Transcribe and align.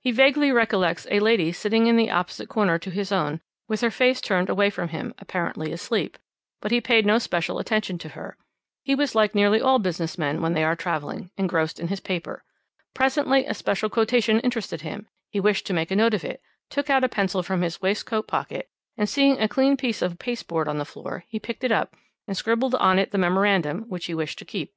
He 0.00 0.12
vaguely 0.12 0.52
recollects 0.52 1.08
a 1.10 1.18
lady 1.18 1.50
sitting 1.50 1.88
in 1.88 1.96
the 1.96 2.08
opposite 2.08 2.48
corner 2.48 2.78
to 2.78 2.88
his 2.88 3.10
own, 3.10 3.40
with 3.66 3.80
her 3.80 3.90
face 3.90 4.20
turned 4.20 4.48
away 4.48 4.70
from 4.70 4.90
him, 4.90 5.12
apparently 5.18 5.72
asleep, 5.72 6.18
but 6.62 6.70
he 6.70 6.80
paid 6.80 7.04
no 7.04 7.18
special 7.18 7.58
attention 7.58 7.98
to 7.98 8.10
her. 8.10 8.36
He 8.84 8.94
was 8.94 9.16
like 9.16 9.34
nearly 9.34 9.60
all 9.60 9.80
business 9.80 10.16
men 10.16 10.40
when 10.40 10.52
they 10.54 10.62
are 10.62 10.76
travelling 10.76 11.32
engrossed 11.36 11.80
in 11.80 11.88
his 11.88 11.98
paper. 11.98 12.44
Presently 12.94 13.44
a 13.44 13.54
special 13.54 13.90
quotation 13.90 14.38
interested 14.38 14.82
him; 14.82 15.08
he 15.32 15.40
wished 15.40 15.66
to 15.66 15.72
make 15.74 15.90
a 15.90 15.96
note 15.96 16.14
of 16.14 16.22
it, 16.22 16.40
took 16.70 16.88
out 16.88 17.02
a 17.02 17.08
pencil 17.08 17.42
from 17.42 17.62
his 17.62 17.82
waistcoat 17.82 18.28
pocket, 18.28 18.68
and 18.96 19.08
seeing 19.08 19.36
a 19.40 19.48
clean 19.48 19.76
piece 19.76 20.00
of 20.00 20.20
paste 20.20 20.46
board 20.46 20.68
on 20.68 20.78
the 20.78 20.84
floor, 20.84 21.24
he 21.26 21.40
picked 21.40 21.64
it 21.64 21.72
up, 21.72 21.96
and 22.28 22.36
scribbled 22.36 22.76
on 22.76 23.00
it 23.00 23.10
the 23.10 23.18
memorandum, 23.18 23.82
which 23.88 24.04
he 24.06 24.14
wished 24.14 24.38
to 24.38 24.44
keep. 24.44 24.72